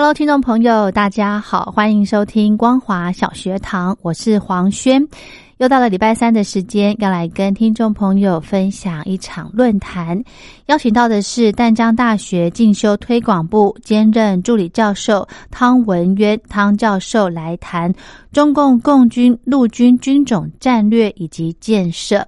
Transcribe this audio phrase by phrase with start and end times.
[0.00, 5.04] Hello，听众朋友，大家好，欢迎收听光华小学堂，我是黄轩。
[5.56, 10.22] 又到了礼拜三的时间，要来跟听众朋友分享一场论坛。
[10.66, 17.92] 邀请到的是淡江大学进修推广部兼任助理教授汤文渊汤教授来谈
[18.30, 22.24] 中共共军陆军军种战略以及建设。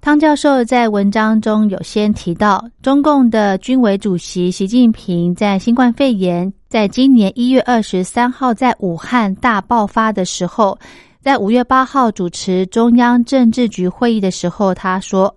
[0.00, 10.78] 汤教授在文章中有先提到，中共的军委主席习近平在新冠肺炎在今年一月二十三号在武汉大爆发的时候，
[11.20, 15.36] 在五月八号主持中央政治局会议的时候，他说，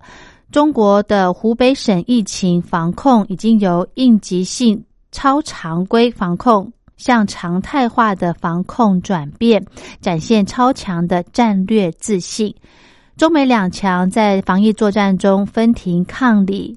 [0.50, 9.62] 中国的湖北省疫情防控已经由应急性超常规防控向常态化的防控转变，
[10.00, 12.54] 展现超强的战略自信。
[13.16, 16.76] 中美两强在防疫作战中分庭抗礼，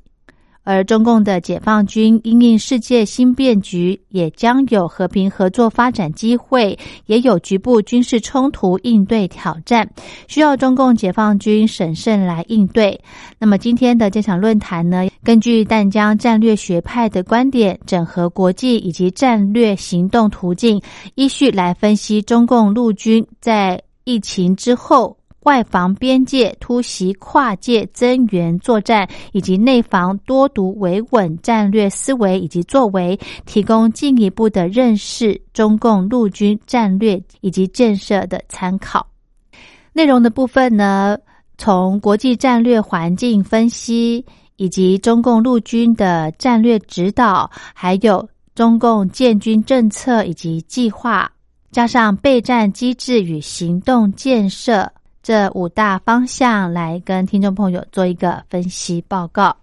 [0.64, 6.78] 而中共的解放军因应世界新变局，也将有和平合作发展机会，
[7.08, 9.90] 也有局部军事冲突应对挑战，
[10.28, 13.02] 需要中共解放军审慎来应对。
[13.40, 20.80] 那么今天的这场论坛呢，根据淡江战略学派的观点，整合国际以及战略行动途径，
[21.16, 25.17] 依序来分析中共陆军在疫情之后。
[25.48, 39.08] 外防边界突袭、跨界增援作战，以及内防多独维稳战略思维以及作为，提供进一步的认识中共陆军战略以及建设的参考。
[39.94, 41.18] 内容的部分呢，
[41.58, 44.26] 从国际战略环境分析，
[44.58, 51.32] 以及中共陆军的战略指导，还有中共建军政策以及计划，
[51.72, 54.92] 加上备战机制与行动建设。
[55.28, 59.54] 这五大方向来跟听众朋友做一个分析报告。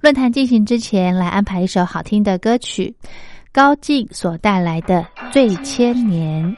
[0.00, 2.94] 论坛进行之前，来安排一首好听的歌曲，
[3.52, 6.56] 高进所带来的《醉千年》。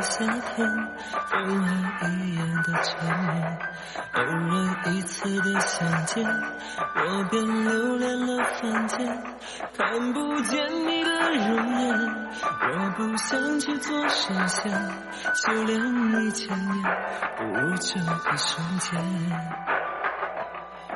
[0.00, 0.68] 夏天，
[1.30, 3.58] 风和一样的缠绵，
[4.14, 9.22] 偶然一次的相见，我便留恋了凡间，
[9.76, 11.98] 看不见你的容颜。
[12.60, 14.70] 若不想去做神仙，
[15.34, 15.80] 修炼
[16.22, 16.84] 一千年，
[17.36, 19.00] 不如这一瞬间。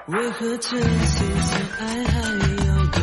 [0.07, 2.19] 为何真心相爱还
[2.67, 3.01] 要多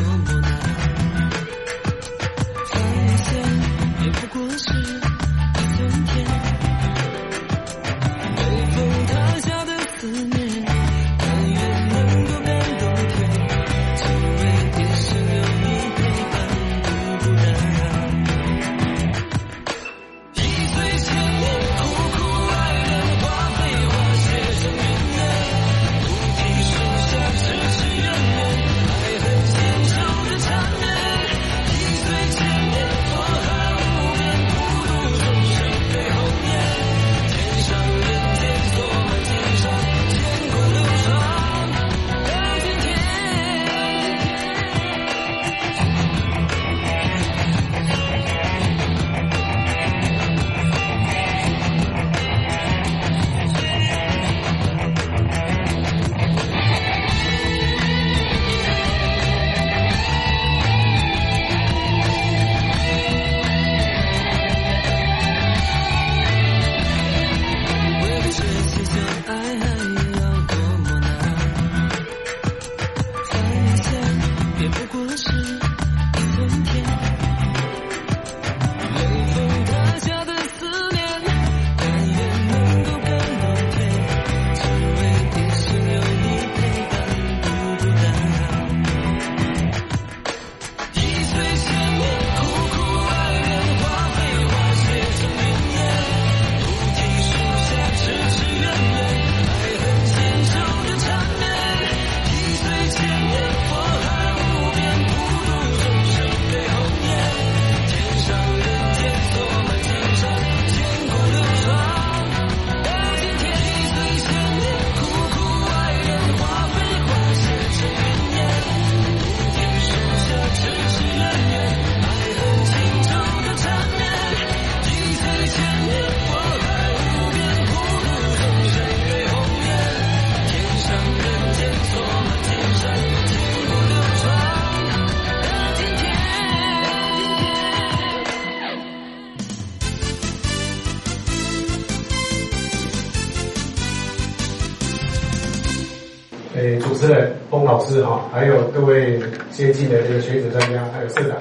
[149.59, 151.37] 先进的这个学者专家，还有社长，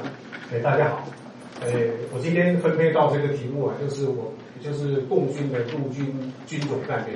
[0.52, 1.06] 哎，大家好。
[1.60, 1.70] 呃，
[2.12, 6.04] 我今天分配到这个题目啊，就是我就是共军的陆军
[6.44, 7.14] 军种战略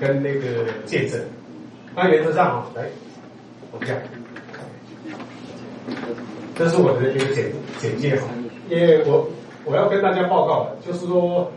[0.00, 1.20] 跟那个见证。
[1.94, 2.88] 那原则上啊，来，
[3.70, 3.96] 我讲，
[6.56, 8.26] 这是我的一个简简介哈，
[8.68, 9.24] 因为我
[9.64, 11.48] 我要跟大家报告的，就是说，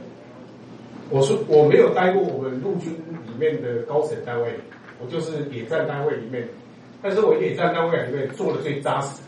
[1.09, 4.53] 我说我没有待过我们陆军里面的高层单位。
[5.03, 6.47] 我就是野战单位里面，
[7.01, 9.21] 但是我野战单位里面做的最扎实。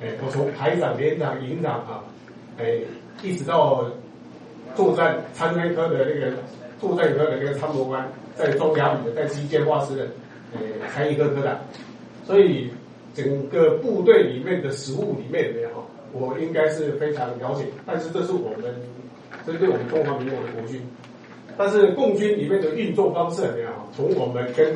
[0.00, 2.02] 哎，我从排长、连长、营长啊，
[2.58, 2.78] 哎，
[3.22, 3.88] 一直到
[4.74, 6.32] 作战参战科的那个
[6.80, 8.04] 作战科的那个参谋官，
[8.34, 10.08] 在中亚旅的，在机械化师的，
[10.56, 10.60] 哎，
[10.92, 11.56] 参一科科长。
[12.24, 12.68] 所以
[13.14, 15.80] 整个部队里面的实务里面的哈，
[16.12, 17.64] 我应该是非常了解。
[17.86, 18.74] 但是这是我们
[19.46, 20.80] 针对我们中华民国的国军，
[21.56, 23.72] 但是共军里面的运作方式怎么样？
[23.94, 24.74] 从我们跟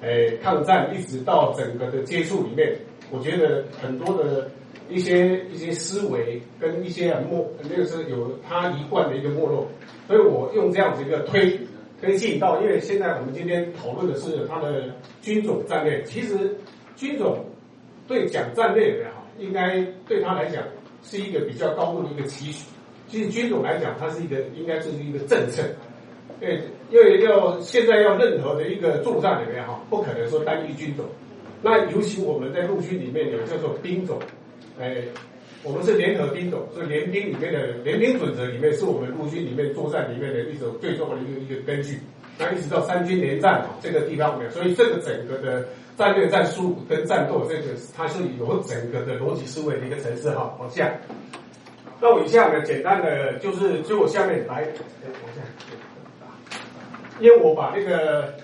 [0.00, 2.76] 诶，抗战一直到整个的接触里面，
[3.10, 4.48] 我觉得很多的
[4.88, 9.66] 一些一些思维跟一些没那个是有他一贯的一个没落，
[10.06, 11.58] 所以我用这样子一个推
[12.00, 14.84] 推进到，因为现在我们今天讨论的是他的
[15.20, 16.56] 军种战略，其实
[16.94, 17.44] 军种
[18.06, 20.62] 对讲战略也好，应该对他来讲
[21.02, 22.66] 是一个比较高度的一个期许，
[23.08, 25.64] 其实军种来讲，它是一个应该是一个政策。
[26.40, 31.04] 对，因为要现在要任何的一个作战里面哈，不可能说单一军种。
[31.60, 34.18] 那尤其我们在陆军里面有叫做兵种，
[34.78, 35.02] 哎，
[35.64, 41.98] 我们是联合兵种，所以联兵里面的联兵准则里面是我们陆军里面作战里面的一种最重要的一个一个根据。
[42.38, 50.56] 那一直到三军联战这个地方面，所以这个整个的战略战术跟战斗，这个它是有整个的逻辑思维的一个层次哈。
[50.60, 50.96] 往下，
[52.00, 55.42] 那我以下呢，简单的就是就我下面来，往下。
[57.20, 58.34] 因为我把那个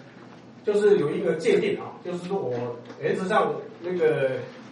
[0.64, 2.52] 就是有一个界定啊，就是说我
[3.00, 4.30] 原则上那个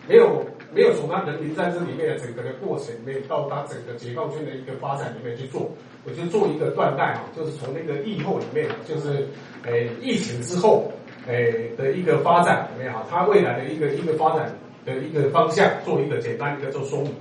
[0.09, 0.45] 没有
[0.75, 5.71] 没有从他人民战争里面的整个的过程里面到他整个解放军的一个发展里面去做，
[6.05, 9.27] 我就做一个断代啊，就是从那个疫后里面，就是
[9.65, 10.91] 诶疫情之后
[11.29, 14.51] 诶的一个发展里面啊，它未来的一个一个发展
[14.85, 17.15] 的一个方向做一个简单一个做说明。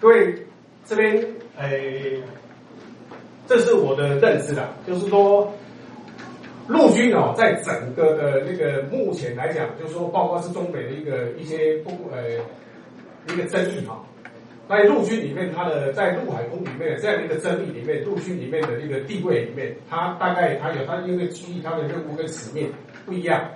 [0.00, 0.34] 各位
[0.84, 1.24] 这边
[1.56, 2.20] 诶，
[3.46, 5.50] 这是我的认知的，就是说。
[6.68, 12.22] 陆军哦，在整个的那个目前来讲，就是说，包括是中美的一个一些不呃
[13.32, 14.04] 一个争议哈，
[14.68, 22.68] 在陆军里面，它的在陆海空里面这样的一个争议里面，陆军里面的一个地位里面，它大概它有它因为基于它的任务跟使命
[23.04, 23.48] 不一样，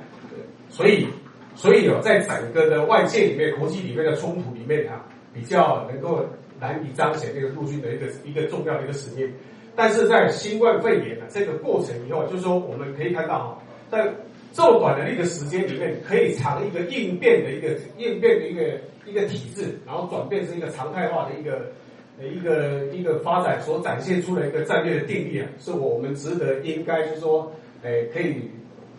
[0.68, 1.08] 所以
[1.56, 6.24] 所以有在整个的外界里面、国际里面的冲突里面啊，比较能够
[6.60, 9.28] 难以彰显这个陆军的一个一个重要的一个使命。
[9.76, 13.58] 但是在新冠肺炎的这个过程以后，就是说我们可以看到哈，
[13.90, 14.12] 在
[14.52, 18.62] 这么短的一个时间里面，可以藏一个应变的一个应变的一个
[19.06, 21.72] 一个体制，然后转变成一个常态化的一个
[22.20, 27.50] 一个一个发展所展现出的一个战略的定力啊，是我们值得应该就是说，
[27.82, 28.50] 诶，可以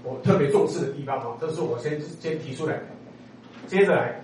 [0.03, 2.79] 我特别重视的地方啊，这是我先先提出来，
[3.67, 4.19] 接着来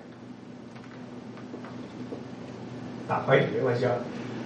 [3.08, 3.92] 打快一点没关系啊，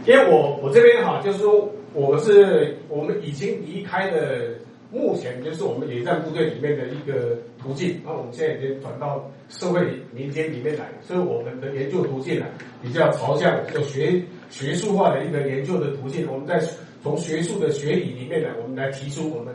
[0.06, 1.72] 因为我我这边哈就是说。
[1.94, 4.56] 我们是我们已经离开了
[4.92, 12.46] 目前就是我们野战部队里面的一个途径，那我们现在已经转到社会民间里面来，所以我们的研究途径呢
[12.82, 16.26] 比较朝向就学学术化的一个研究的途径。
[16.32, 16.62] 我们在
[17.04, 19.54] 从学术的学理里面呢，我们来提出我们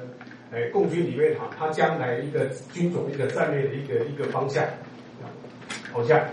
[0.52, 4.62] 诶共军里面哈，它将来一个军种一个战略的一个一个方向。
[5.92, 6.28] 好下，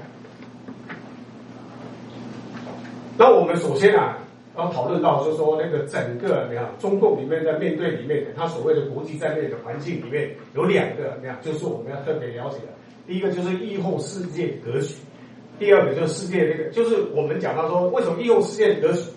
[3.17, 4.17] 那我们首先啊。
[4.55, 12.74] 然后讨论到，就是说那个整个，你看中共里面在面对里面，它所谓的国际战略的环境里面有两个，你看就是我们要特别了解的。
[13.07, 14.93] 第一个就是疫后世界格局，
[15.57, 19.10] 第二个就是世界那个，就是我们讲到说，为什么疫后世界格局，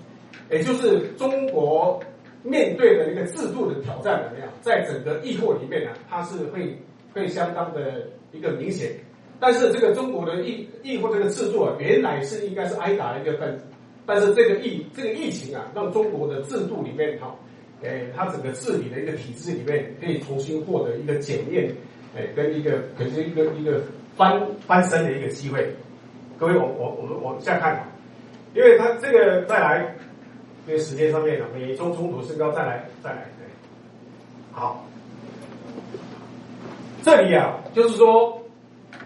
[0.50, 2.02] 也就是中国
[2.42, 6.76] 面对的一个制度的挑战怎么样，在整个疫后里面呢，它是会
[7.12, 8.90] 会相当的一个明显。
[9.38, 13.64] 但是这个中国的疫疫后这个制度啊，原来是应该是挨打的一个分子。
[14.06, 17.34] 但是这个疫这个疫情啊，让中国的制度里面哈，
[17.82, 21.68] 诶，它整个治理的一个体制里面，可以重新获得一个检验，
[22.14, 23.82] 诶，跟一个可是一个一个
[24.16, 25.74] 翻翻身的一个机会。
[26.38, 27.84] 各位，我我我们往下看，
[28.54, 29.96] 因为它这个再来，
[30.68, 33.46] 因为时间上面呢，美中冲突升高，再来再来，对
[34.52, 34.86] 好，
[37.02, 38.40] 这里啊，就是说。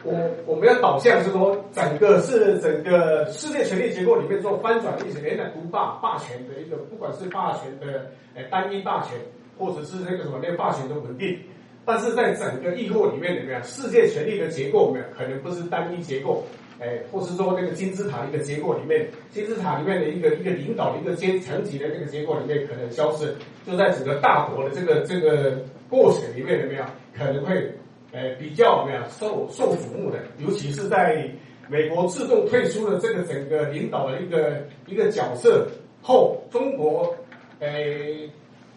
[0.03, 0.13] 我
[0.47, 9.19] 我们要导向是说，整个是整个世界权力结构里面做翻转的意思，原来独霸霸权的一个，不管是霸权的诶单一霸权，
[9.59, 11.39] 或者是那个什么那个霸权的稳定，
[11.85, 14.91] 但是在整个议会里面怎么样世界权力的结构？
[14.91, 16.47] 没有可能不是单一结构，
[16.81, 23.35] 哎，或是说那个金字塔一个结构里面，金字塔里面的一个一个领导的一个阶层级的那个结构里面可能消失，
[23.67, 25.59] 就在整个大国的这个这个
[25.91, 27.71] 过程里面怎么样可能会，
[28.13, 31.29] 呃，比较没有受受瞩目的，尤其是在
[31.69, 35.67] 美国自动退出了这个整个领导的一个一个角色
[36.03, 37.15] 后，中国，
[37.59, 37.69] 呃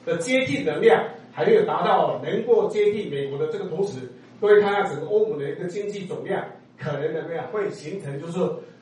[0.06, 1.04] 的接近能量。
[1.36, 4.08] 还没有达到能够接替美国的这个同时，
[4.40, 6.46] 各位看看整个欧盟的一个经济总量，
[6.78, 8.38] 可能怎么样会形成就是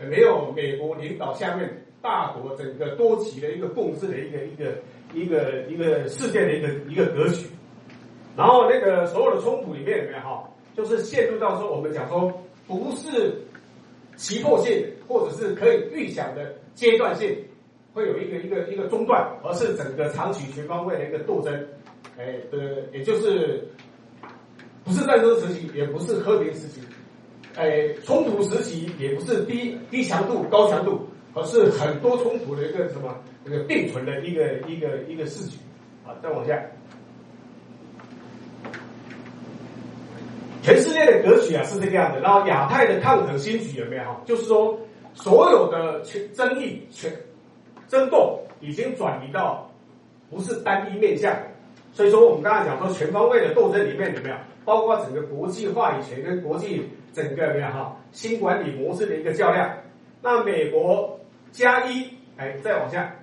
[0.05, 4.75] 没有美国领导下面大国整个多极的一个共治的一个一个
[5.13, 7.46] 一个一个世界的一个一个格局。
[8.38, 12.32] 然后那个所有的冲突里面哈，就是陷入到说我们讲说
[12.68, 13.36] 不是
[14.16, 17.36] 急迫性或者是可以预想的阶段性，
[17.94, 21.54] 会有一个一个一个中断，而是整个长期全方位的一个斗争。
[22.18, 23.68] 哎，的，也就是
[24.84, 26.82] 不是战争时期，也不是和平时期，
[27.56, 35.60] 哎，冲突时期也不是低低强度、高强度，而是很多冲突的一个什么这个并存的一个一个一个事情。
[36.06, 36.60] 啊，再往下，
[40.64, 42.20] 全世界的格局啊是这个样子。
[42.20, 44.04] 然后亚太的抗衡新局有没有？
[44.04, 44.78] 哈，就是说
[45.14, 47.10] 所有的全争议、全
[47.88, 49.72] 争斗已经转移到
[50.30, 51.34] 不是单一面向。
[51.94, 59.72] 所以说，我们刚才讲说全方位的斗争里面有没有包括整个国际话语权跟国际整个有没有哈新管理模式的一个较量？
[60.22, 61.20] 那美国
[61.54, 62.06] 加一，
[62.38, 63.16] 哎，再往下，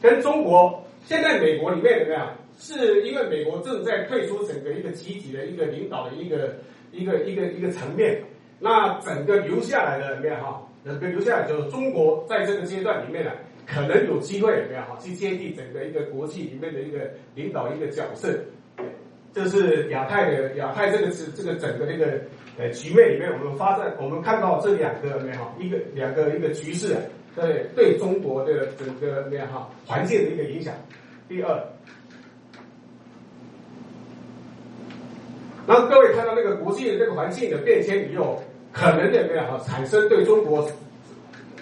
[0.00, 2.20] 跟中国现在美国里面有没有？
[2.56, 6.56] 是因为美国正在退出整个一个集体的一个领导的一个
[6.92, 8.22] 一个一个一个层面，
[8.58, 10.62] 那整个留下来的有没有哈？
[10.84, 13.30] 整个留下来就是中国在这个阶段里面呢。
[13.66, 18.38] 可能有机会有没有哈去接替整个一个国际里面的一个领导一个角色，
[19.32, 22.20] 这是亚太的亚太这个是这个整个这个
[22.58, 26.94] 呃局面里面，我们发展我们看到这两个没有一个两个一个局势
[27.34, 30.74] 对对中国的整个没有哈环境的一个影响。
[31.26, 31.58] 第二，
[35.66, 38.42] 那各位看到那个国际的这个环境的变迁以后，
[38.72, 40.68] 可能有没有哈产生对中国？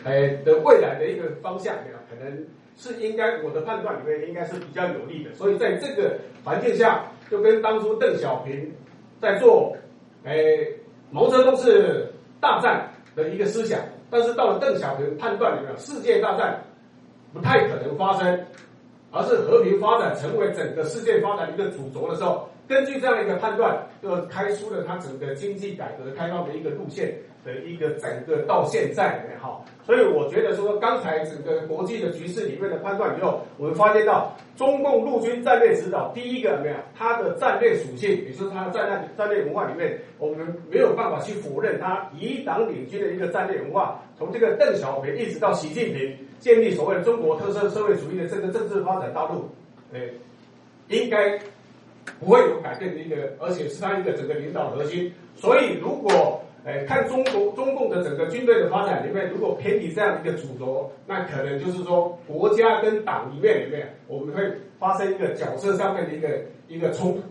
[0.05, 1.97] 哎，的未来的一个方向，没有？
[2.11, 8.73] 可能是应该我的判断里面应该是比较有利的，所以在这个环境下，就跟当初邓小平
[9.21, 9.77] 在做，
[10.25, 10.35] 哎，
[11.13, 13.79] 毛泽东是大战的一个思想，
[14.11, 16.61] 但是到了邓小平判断里面，世界大战
[17.33, 18.47] 不太可能发生，
[19.13, 27.15] 而是和平发展成为整个世界发展一个主轴的时候，根据这样一个判断，就开出了他整个经济改革开放的一个路线。
[27.45, 49.49] 的一个整个到现在里面哈，所以我觉得说刚才整个国际的局势里面的判断以后，我们发现到中共陆军战略指导第一个没有它的战略属性，也就是它的战略战略文化里面，我们没有办法去否认它以党领军的一个战略文化，从这个邓小平一直到习近平建立所谓的中国特色社会主义的这个政治发展道路，
[49.95, 50.01] 哎，
[50.89, 51.39] 应该
[52.19, 56.43] 不会有改变的一个，而且是它一个整个领导核心，所以如果。
[56.65, 66.29] 哎，看中国中共的整个军队的发展里面，如果偏离这样一个主轴，那可能就是说国家跟党里面里面，我们会发生一个角色上面的一个
[66.69, 67.23] 一个冲突。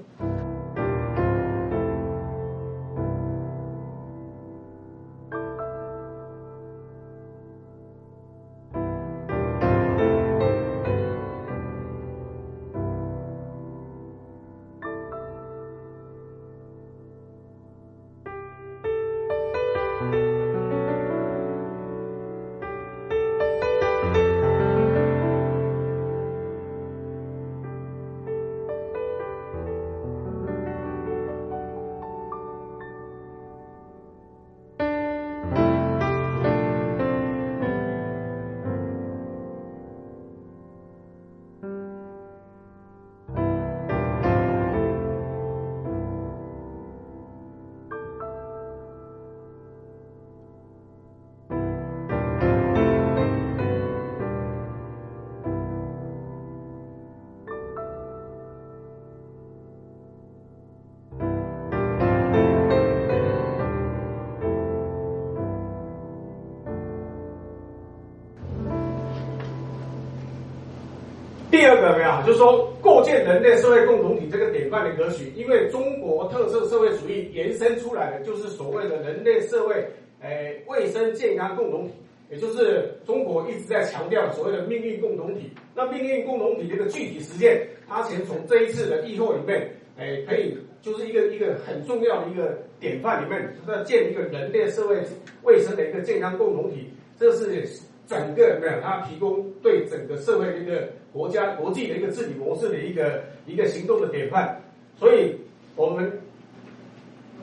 [71.52, 79.86] 第二个没有，就是说构建人类社会共同体这个典范的格局，因为中国特色社会主义延伸出来的就是所谓的人类社会，
[80.22, 81.94] 诶，卫生健康共同体，
[82.32, 85.52] 也就是中国一直在强调所谓的命运共同体。
[85.76, 94.98] 那命运共同体这个具体实践，它先从这一次的议会里面哎，可以就是一个一个很重要的一个典范里面，就是要建一个人类社会
[95.44, 96.88] 卫生的一个健康共同体，
[97.20, 97.68] 这是
[98.12, 104.60] 整个没有它提供对整个社会的一个国家国际的一个治理模式的一个一个行动的典范，
[105.00, 105.34] 所以
[105.78, 106.12] 我们。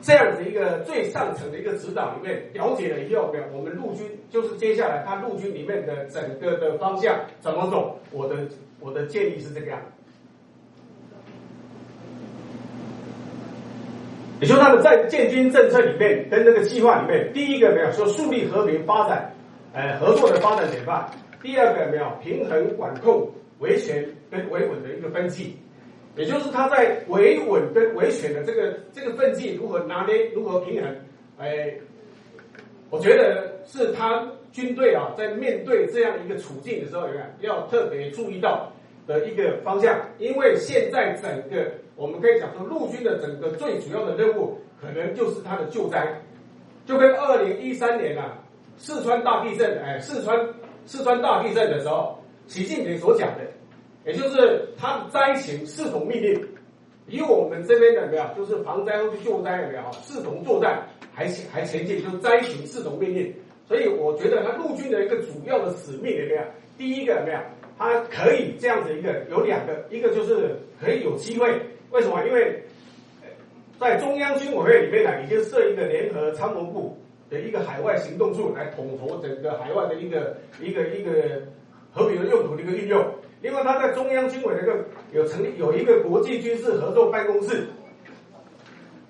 [0.01, 7.99] 这样子一个最上层的一个指导里面了解了以后，没有我们陆军就是接下来他陆军里面的整个的方向怎么走？
[8.13, 8.47] 我的
[8.79, 9.77] 我的建议是这个样，
[14.39, 19.33] 也就是他们在建军政策里面跟这个计划里面，第一个没有说树立和平发展，
[19.73, 21.09] 呃合作的发展典范；
[21.41, 25.55] 第二个没有平衡管控维权跟维稳的一个分歧。
[26.15, 30.93] 也就是他在维稳跟维权的这个这个分际如何拿捏，如何平衡？
[31.37, 31.73] 哎，
[32.89, 38.69] 我觉得是他军队啊，在面对这样一个处境的时候，有没有要特别注意到
[39.07, 39.97] 的一个方向？
[40.17, 46.19] 因为现在整个我们可以讲说，陆军的整个最主要的任务，可能就是他的救灾，
[46.85, 48.38] 就跟二零一三年啊，
[48.79, 50.39] 四川大地震，哎，四川
[50.85, 53.43] 四川大地震的时候，习近平所讲的。
[54.05, 56.41] 也就是他灾情视同命令，
[57.07, 63.31] 以我们这边的没有，就是防灾或救灾有没有视同作战，还还前进，就是灾情视同命令。
[63.67, 66.41] 所以我觉得他陆军的一个主要的使命有没有？
[66.77, 67.39] 第一个有没有？
[67.77, 71.51] 他可以这样子一个有两个，一个就是可以有机会，
[71.91, 72.25] 为什么？
[72.25, 72.63] 因为
[73.77, 76.97] 在中央军委会里面呢，已经设一个联合参谋部
[77.29, 81.11] 的一个海外行动处来统筹整个海外的一个一个一个
[81.91, 83.05] 和平的用途的一个运用。
[83.41, 87.67] 另外，他在中央军委那个有成立有一个国际军事合作办公室，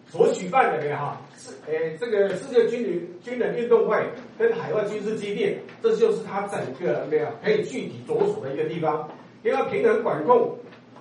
[0.08, 3.98] 所举办的哈是诶这个世界军旅军人运动会
[4.38, 9.10] 跟海外军事基地，这就是他整个没有可以具体着手的一个地方。
[9.42, 10.56] 另外，平衡管控，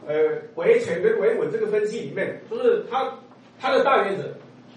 [0.06, 0.14] 呃
[0.54, 3.12] 维权跟维稳这个分析里面，就是他
[3.60, 4.22] 他的大原则。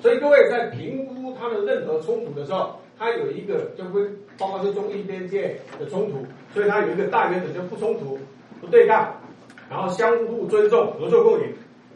[0.01, 4.01] 所以各位在评估他的任何冲突的时候，他有一个就会
[4.37, 8.19] 包括是中印边界的冲突，所以他有一个大原则就不冲突。
[8.59, 9.11] 不对抗，
[9.67, 11.45] 然后相互尊重、合作共赢，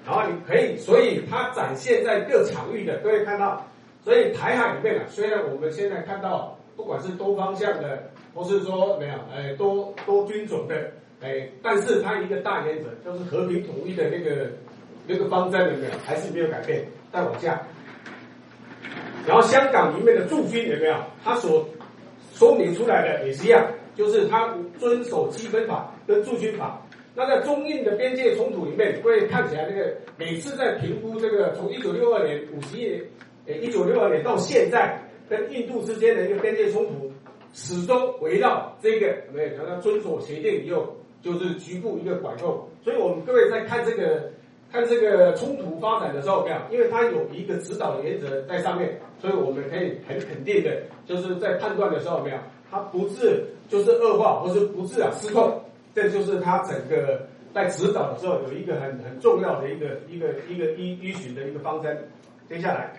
[0.04, 3.64] 然后你可以，所以它展现在各场域的，各位看到，
[4.04, 10.92] 所以台海里面啊，虽然我们现在看到，不管是多方向的，或是说没有，哎，多多军种的，
[11.22, 14.48] 哎，但是它一个大原则就是和平统一的那个
[15.06, 16.84] 那个方针有没有，还是没有改变。
[17.14, 17.62] 再往下，
[19.28, 21.68] 然后香港里面的驻军有没有，他所
[22.34, 23.66] 说明出来的也是一样。
[23.96, 26.82] 就是他遵守基本法跟驻军法。
[27.16, 33.02] 那在中印的边界冲突里面，会看起来这个每次在评估这个从一九六二年五十亿，
[33.48, 37.10] 呃一九六二年到现在跟印度之间的一个边界冲突，
[37.54, 42.68] 始终围绕这个没有，他遵守协定以后就是局部一个管控。
[42.84, 44.30] 所以我们各位在看这个
[44.76, 52.38] 看这个冲突发展的时候，没有，因为它有一个指导原则在上面，所以我们可以很肯定的，就是在判断的时候，没有，
[52.70, 53.46] 它不是。
[53.68, 55.60] 就是恶化或是不治啊失控，
[55.96, 61.98] 这就是他整个在指导的时候有一个很很重要的一个一个一个依依循的一个方针。
[62.48, 62.94] 接下来，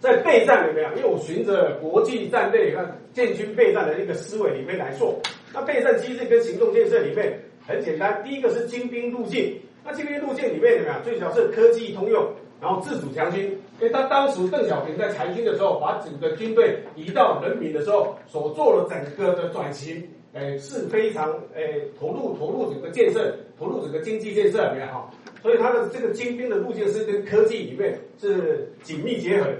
[0.00, 5.20] 在备战里面，因为我循着国际战备看建军备战的一个思维里面来做，
[5.52, 11.02] 那备战机制跟行动建设里面很简单，第一个是精兵路径，那精兵路径里面怎么样？
[11.04, 12.26] 最主要是科技通用。
[12.60, 25.10] 然后自主强军，因为他当时邓小平在裁军的时候，把整个军队移到人民的时候，所做的整个的转型，诶是非常诶投入投入整个建设，投入整个经济建设里面哈，
[25.42, 29.50] 所以他的这个精兵的路径是跟科技里面是紧密结合。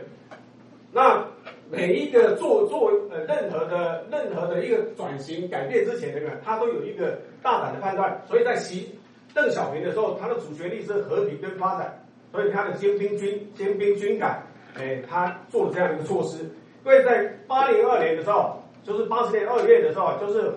[0.91, 1.27] 那
[1.71, 6.33] 每一个做做呃任何的任何的一个转型改变之前，对吧？
[6.43, 8.94] 他都有一个大胆的判断，所以在习
[9.35, 12.01] 邓小平的时候，他的主旋律是和平跟发展。
[12.33, 14.43] 所以他的精兵军精兵军改，
[14.77, 16.39] 哎，他做了这样一个措施。
[16.85, 20.53] 因为在八零二年的时候，就是八十年二月的时候，就是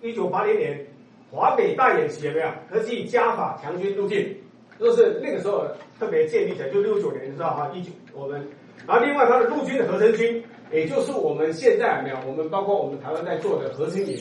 [0.00, 0.86] 一九八零年
[1.30, 2.48] 华北大演习有没有？
[2.70, 4.34] 科技加法强军路径，
[4.80, 5.66] 就是那个时候
[6.00, 8.48] 特别建立起来，就六九年的时候哈，一九我们，
[8.86, 14.16] 然后另外他的陆军的合成军，也就是我们现在没有，我们包括我们台湾在做的合成营，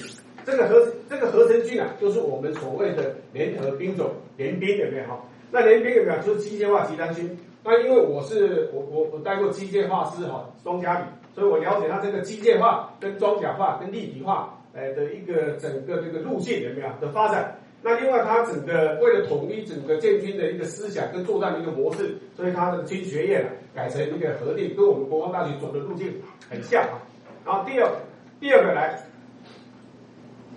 [0.48, 5.20] 这个合这个合成军啊，就是我们所谓的联合兵种联兵有没有哈？
[5.52, 6.18] 那联兵有没有？
[6.22, 7.38] 就是机械化集团军。
[7.66, 11.06] 那因为我是我我我带过机械化师哈装甲旅，
[11.36, 17.54] 所以我了解它这个机械化跟装甲化跟立体化呃的一个整个这个路线有没有的发展？
[17.82, 26.14] 那另外它整个为了统一整个建军的一个思想跟作战的一个模式，所以它的军学院啊改成一个核定，跟我们国防大学走的路径
[26.50, 27.04] 很像啊。
[27.46, 27.92] 然后第二
[28.40, 28.98] 第二个来。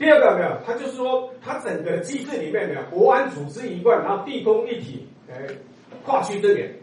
[0.01, 5.37] 第二个没有，他就是说，他整个机制里面没有国安组织一贯，然后地空一体，哎，
[6.07, 6.75] 跨区支援。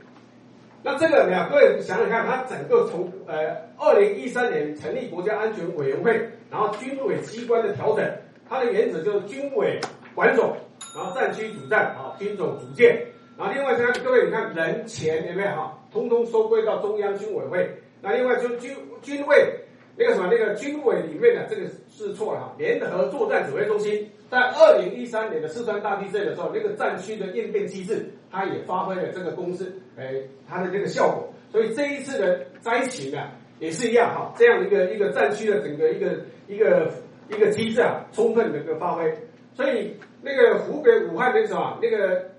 [0.83, 1.49] 那这个没有？
[1.49, 6.11] 各位想想看，它整个从呃二零一三年成立国家安全委员会，
[6.51, 8.07] 然后军委机关的调整，
[8.47, 9.79] 它的原则就是军委
[10.13, 10.55] 管总，
[10.95, 13.03] 然后战区主战啊，军种主建，
[13.35, 15.75] 然后另外像各位你看人钱有没有哈？
[15.91, 17.67] 通通收归到中央军委会。
[17.99, 19.51] 那另外就军军委
[19.97, 30.13] 那个什么那个军委里面的这个是错了哈，联合作战指挥中心在二零一三年的四川大地震的时候，那个战区的应变机制，它也发挥了这个公式，哎，
[30.47, 31.27] 它的这个效果。
[31.51, 36.91] 所以这一次的灾情啊，也是一样哈，这样一个一个战区的整个一个一个
[37.29, 39.11] 一个机制啊，充分的一个发挥。
[39.55, 42.29] 所以那个湖北武汉那个什么那个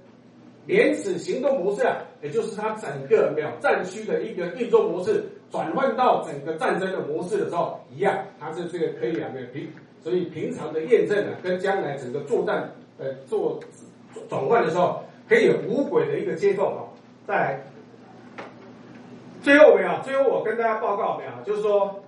[0.66, 5.24] 联指行动模式啊，也就是它整个没有战区的一个运作模式。
[5.50, 9.68] 转换到整个战争的模式的时候，一样，它是这个可以两个平，
[10.02, 13.58] 所以平常的验证呢，跟将来整个作战呃做
[14.28, 16.88] 转换的时候，可以有无轨的一个接缝哦。
[17.26, 17.60] 再来，
[19.42, 22.02] 最后没有，最后我跟大家报告没有，就是说，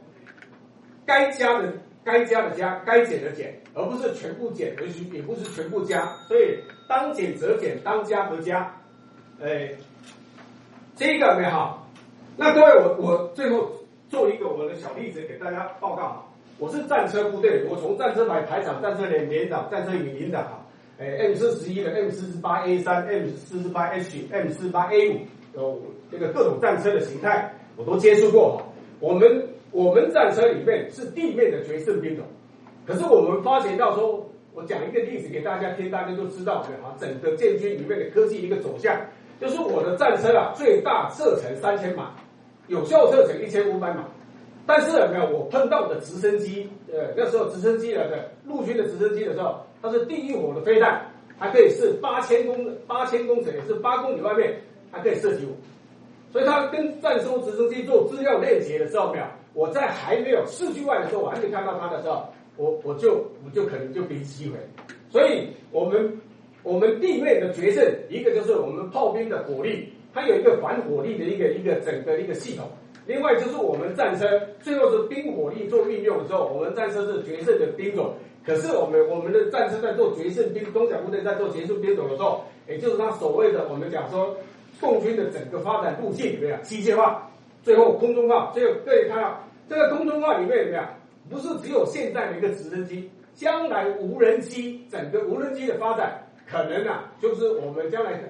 [1.07, 1.73] 该加的
[2.05, 8.75] 该加的加，该减的减，而不是全部减，也也不是全部加，所以当减则减，当加则加，
[9.43, 9.71] 哎，
[10.95, 11.80] 这个没有。
[12.41, 13.71] 那各位，我我最后
[14.09, 16.25] 做一个我的小例子给大家报告啊。
[16.59, 20.65] 我是战车部队，我从战车排排长、战车连连长、战车营营长哈，
[20.99, 25.19] 哎，M 四十一的 M 四十八 A 三、M 四十八 H、M 四十八 A 五，
[25.55, 28.65] 有这个各种战车的形态，我都接触过哈。
[29.01, 32.25] 我们我们战车里面是地面的决胜兵种，
[32.87, 38.99] 可是我们发现到说，我讲一个例子给大家听，大家都知道对啊，整个建军里面的科技一个走向，
[39.39, 42.15] 就是我的战车啊，最大射程三千码。
[42.71, 44.07] 有效射程一千五百码，
[44.65, 46.69] 但是没有我碰到的直升机？
[46.93, 51.05] 呃，那时候直升机的的陆军的直升机的时候，它是地狱火的飞弹，
[51.37, 54.55] 还可以是八千公八千公尺，也是八公里外面
[54.93, 55.53] 还可以射击我。
[56.33, 62.23] 所以它跟战收直升机做资料链接的时候，没有我在还没有四距外的时候，我还没看到它的时候，
[62.57, 64.57] 我我就我就可能就被击毁。
[65.11, 66.17] 所以我们
[66.63, 69.93] 我们地面的决胜，一个就是我们炮兵的火力。
[70.13, 72.67] 它有一个反火力的一个一个整个一个系统，
[73.07, 74.27] 另外就是我们战车
[74.61, 78.15] 最后是兵火力做运用的时候，我们战车是决胜的兵种。
[78.45, 84.35] 可是我们我们的战车在做决胜兵中小部队在做决胜兵种的时候，也就是它所谓的我们讲说
[84.81, 87.31] 共军的整个发展路径怎么样机械化，
[87.63, 90.89] 最后空中化，最后各位看到这个空中化里面怎么样？
[91.29, 98.21] 不是只有现在的一个直升机，将来无人机整个无人机的发展可能啊，就是我们将来。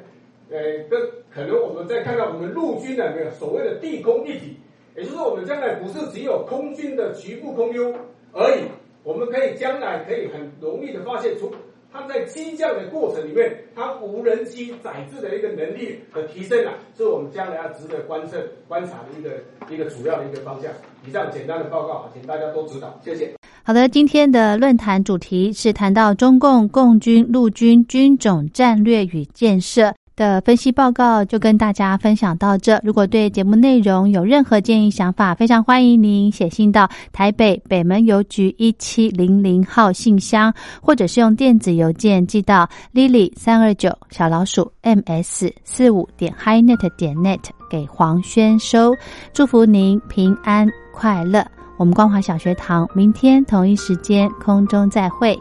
[0.52, 0.58] 呃，
[0.90, 1.00] 跟
[1.32, 4.56] 可能我们再看到我们陆军的那个所谓的地空一体，
[4.96, 7.94] 也就是说，我们将来不是只有空军的局部空优
[8.32, 8.62] 而已，
[9.04, 11.50] 我们可以将来可以很容易的发现出
[11.92, 19.30] 它在机降的过程里面，它无人机载制的一个能力的提升啊，是我们将来要值得观测观察的一个
[19.72, 20.70] 一个主要的一个方向。
[21.06, 23.32] 以上简单的报告，请大家都指导，谢谢。
[23.62, 29.94] 好的，今天的论坛主题是谈到中共共军陆军军种战略与建设。
[30.20, 32.78] 的分析报告就跟大家分享到这。
[32.85, 40.52] 如果对节目内容有任何建议想法，非常欢迎您写信到台北北门邮局一七零零号信箱，
[40.83, 48.94] 或者是用电子邮件寄到 lily 三二九小老鼠 ms 四五点 hinet 点 net 给黄轩收。
[49.33, 51.42] 祝福您平安快乐。
[51.78, 55.35] 我们光华小学堂明天同一时间空中再会。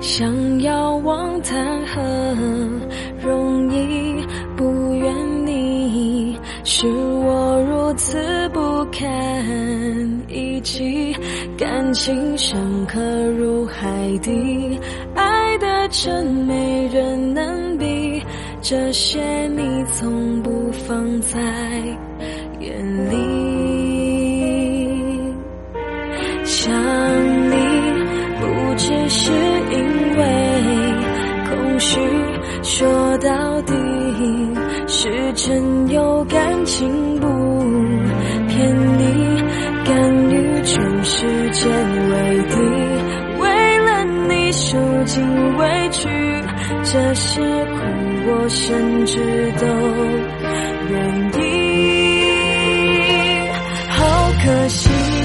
[0.00, 2.00] 想要忘谈何
[3.22, 4.26] 容易？
[4.56, 9.06] 不愿你是我如此不堪
[10.28, 11.14] 一击，
[11.56, 13.00] 感情深刻
[13.38, 13.86] 如海
[14.20, 14.80] 底，
[15.14, 18.20] 爱的真没人能比，
[18.60, 21.38] 这些你从不放在
[22.60, 23.37] 眼里，
[29.08, 29.48] 只是。
[31.80, 32.00] 是
[32.64, 33.72] 说到底
[34.88, 37.26] 是真有感情，不
[38.48, 39.04] 骗你，
[39.84, 39.94] 甘
[40.28, 42.56] 于全世界为敌，
[43.40, 45.24] 为了你受尽
[45.56, 46.08] 委屈，
[46.82, 47.78] 这些苦
[48.26, 49.20] 我甚至
[49.60, 49.66] 都
[50.90, 50.98] 愿
[51.40, 51.46] 意，
[53.88, 55.17] 好可惜。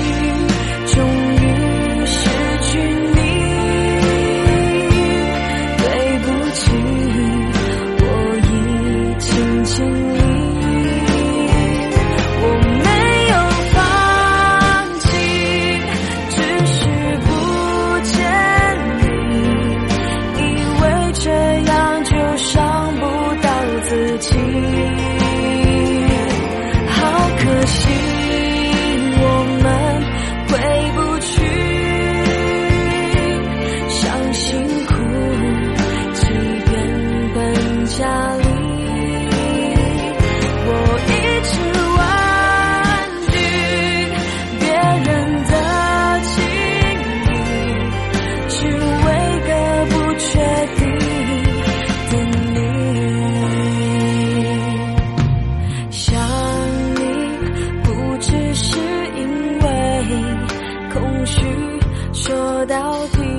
[61.44, 61.80] 去
[62.14, 63.33] 说到底